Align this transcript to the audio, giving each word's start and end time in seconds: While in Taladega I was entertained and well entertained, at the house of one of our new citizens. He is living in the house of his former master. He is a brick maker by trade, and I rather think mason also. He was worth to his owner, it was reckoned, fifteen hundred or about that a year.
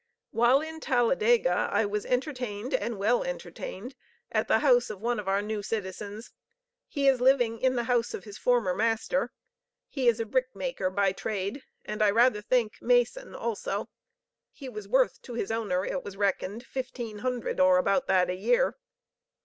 While 0.31 0.61
in 0.61 0.79
Taladega 0.79 1.69
I 1.71 1.85
was 1.85 2.07
entertained 2.07 2.73
and 2.73 2.97
well 2.97 3.21
entertained, 3.23 3.93
at 4.31 4.47
the 4.47 4.57
house 4.57 4.89
of 4.89 4.99
one 4.99 5.19
of 5.19 5.27
our 5.27 5.43
new 5.43 5.61
citizens. 5.61 6.31
He 6.87 7.07
is 7.07 7.21
living 7.21 7.59
in 7.59 7.75
the 7.75 7.83
house 7.83 8.15
of 8.15 8.23
his 8.23 8.35
former 8.39 8.73
master. 8.73 9.31
He 9.87 10.07
is 10.07 10.19
a 10.19 10.25
brick 10.25 10.55
maker 10.55 10.89
by 10.89 11.11
trade, 11.11 11.61
and 11.85 12.01
I 12.01 12.09
rather 12.09 12.41
think 12.41 12.81
mason 12.81 13.35
also. 13.35 13.89
He 14.51 14.67
was 14.67 14.87
worth 14.87 15.21
to 15.21 15.35
his 15.35 15.51
owner, 15.51 15.85
it 15.85 16.03
was 16.03 16.17
reckoned, 16.17 16.65
fifteen 16.65 17.19
hundred 17.19 17.59
or 17.59 17.77
about 17.77 18.07
that 18.07 18.27
a 18.27 18.35
year. 18.35 18.77